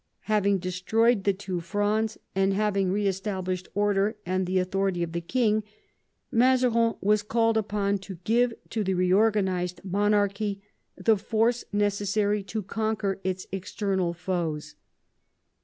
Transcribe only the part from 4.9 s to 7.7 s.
of the king, Mazarin was called